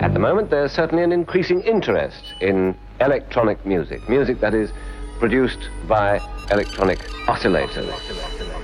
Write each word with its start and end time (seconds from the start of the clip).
At 0.00 0.12
the 0.12 0.20
moment, 0.20 0.50
there's 0.50 0.70
certainly 0.70 1.02
an 1.02 1.10
increasing 1.10 1.60
interest 1.62 2.34
in 2.40 2.76
electronic 3.00 3.66
music, 3.66 4.08
music 4.08 4.38
that 4.40 4.54
is 4.54 4.70
produced 5.18 5.70
by 5.88 6.20
electronic 6.52 7.00
oscillators. 7.26 8.57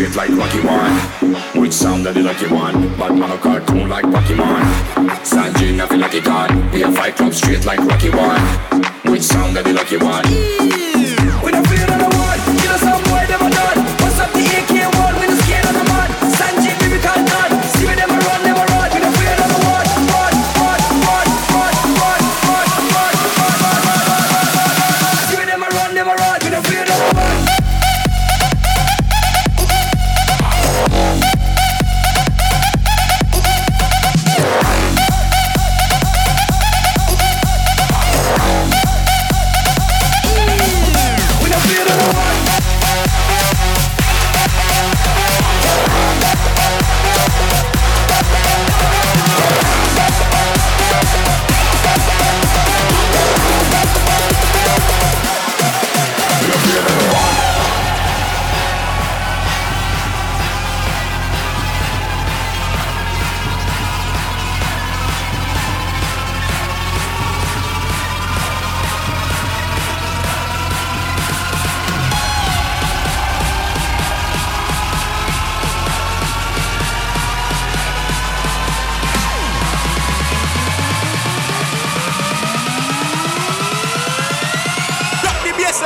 straight 0.00 0.16
like 0.16 0.38
Rocky 0.38 0.60
One. 0.66 1.60
Which 1.60 1.72
sound 1.72 2.06
that 2.06 2.14
the 2.14 2.22
lucky 2.22 2.46
one? 2.46 2.96
But 2.96 3.14
man 3.14 3.30
a 3.30 3.38
cartoon 3.38 3.88
like 3.88 4.04
Pokemon. 4.06 4.62
Sanji 5.22 5.76
nothing 5.76 6.00
like 6.00 6.14
a 6.14 6.20
god. 6.20 6.72
We 6.72 6.82
a 6.82 6.90
fight 6.92 7.16
club 7.16 7.34
straight 7.34 7.66
like 7.66 7.80
Rocky 7.80 8.08
One. 8.08 8.40
Which 9.12 9.22
sound 9.22 9.56
that 9.56 9.64
the 9.64 9.74
lucky 9.74 9.98
one? 9.98 10.89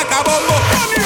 acabó. 0.00 0.97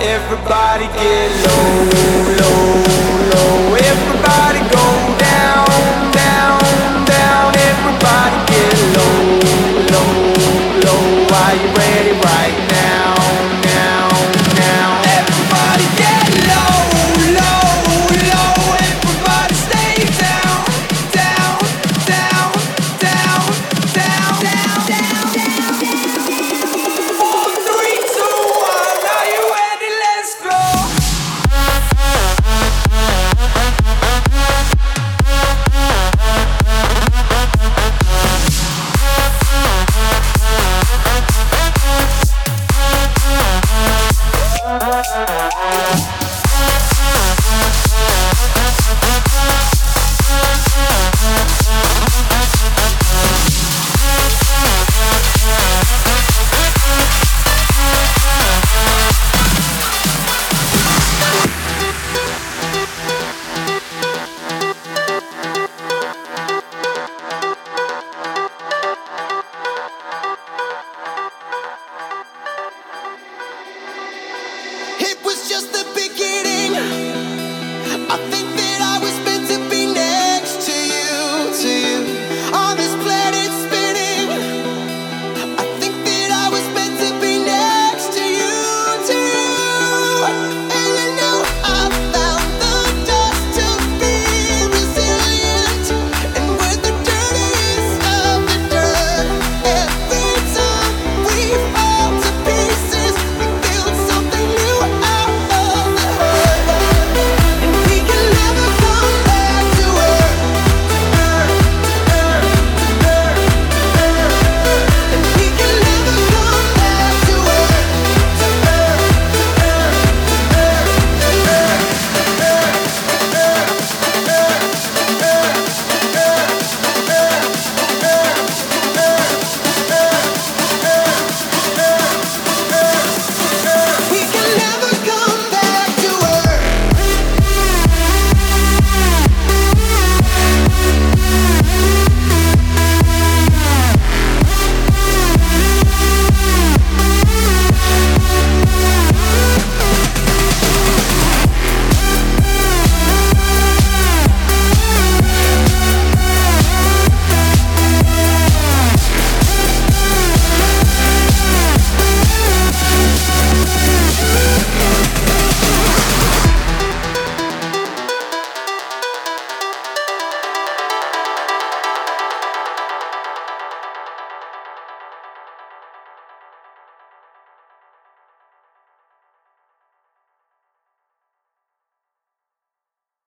Everybody 0.00 0.86
get 0.94 1.30
low, 1.44 2.36
low. 2.38 2.77